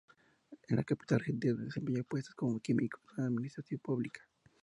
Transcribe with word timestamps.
En 0.67 0.77
la 0.77 0.83
capital 0.83 1.17
argentina 1.17 1.53
desempeñó 1.53 2.03
puestos 2.03 2.33
como 2.33 2.59
químico 2.59 2.99
en 3.11 3.17
la 3.17 3.27
administración 3.27 3.79
pública. 3.83 4.27